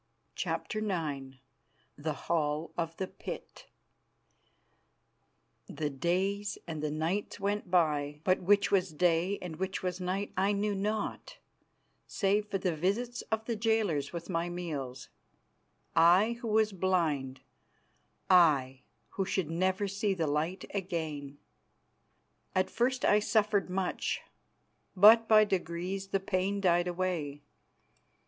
CHAPTER 0.33 0.79
IX 0.79 1.35
THE 1.95 2.13
HALL 2.25 2.71
OF 2.75 2.97
THE 2.97 3.05
PIT 3.05 3.67
The 5.67 5.91
days 5.91 6.57
and 6.65 6.81
the 6.81 6.89
nights 6.89 7.39
went 7.39 7.69
by, 7.69 8.19
but 8.23 8.39
which 8.41 8.71
was 8.71 8.93
day 8.93 9.37
and 9.43 9.57
which 9.57 9.83
was 9.83 10.01
night 10.01 10.33
I 10.35 10.53
knew 10.53 10.73
not, 10.73 11.37
save 12.07 12.47
for 12.47 12.57
the 12.57 12.75
visits 12.75 13.21
of 13.31 13.45
the 13.45 13.55
jailers 13.55 14.11
with 14.11 14.27
my 14.27 14.49
meals 14.49 15.07
I 15.95 16.39
who 16.41 16.47
was 16.47 16.73
blind, 16.73 17.41
I 18.27 18.81
who 19.09 19.23
should 19.25 19.51
never 19.51 19.87
see 19.87 20.15
the 20.15 20.25
light 20.25 20.65
again. 20.73 21.37
At 22.55 22.71
first 22.71 23.05
I 23.05 23.19
suffered 23.19 23.69
much, 23.69 24.21
but 24.97 25.27
by 25.27 25.45
degrees 25.45 26.07
the 26.07 26.19
pain 26.19 26.59
died 26.59 26.87
away. 26.87 27.43